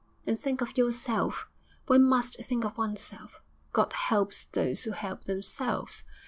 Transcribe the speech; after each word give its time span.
'And 0.25 0.39
think 0.39 0.61
of 0.61 0.79
yourself 0.79 1.47
one 1.85 2.03
must 2.03 2.43
think 2.43 2.65
of 2.65 2.75
oneself. 2.75 3.39
"God 3.71 3.93
helps 3.93 4.45
those 4.47 4.85
who 4.85 4.93
help 4.93 5.25
themselves." 5.25 6.03